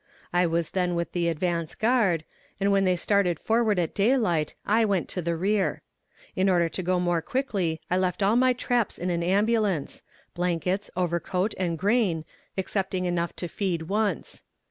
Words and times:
I 0.33 0.47
was 0.47 0.71
then 0.71 0.95
with 0.95 1.11
the 1.11 1.27
advance 1.27 1.75
guard, 1.75 2.23
and 2.59 2.71
when 2.71 2.85
they 2.85 2.95
started 2.95 3.37
forward 3.37 3.77
at 3.77 3.93
daylight 3.93 4.55
I 4.65 4.83
went 4.83 5.07
to 5.09 5.21
the 5.21 5.35
rear. 5.37 5.83
In 6.35 6.49
order 6.49 6.69
to 6.69 6.81
go 6.81 6.99
more 6.99 7.21
quickly 7.21 7.79
I 7.87 7.99
left 7.99 8.23
all 8.23 8.35
my 8.35 8.53
traps 8.53 8.97
in 8.97 9.11
an 9.11 9.21
ambulance 9.21 10.01
blankets, 10.33 10.89
overcoat 10.97 11.53
and 11.59 11.77
grain, 11.77 12.25
excepting 12.57 13.05
enough 13.05 13.35
to 13.35 13.47
feed 13.47 13.83
once. 13.83 14.41